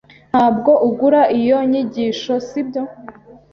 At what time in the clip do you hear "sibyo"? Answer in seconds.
2.47-2.83